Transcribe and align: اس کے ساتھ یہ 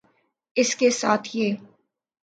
اس 0.55 0.75
کے 0.75 0.89
ساتھ 0.91 1.29
یہ 1.33 1.53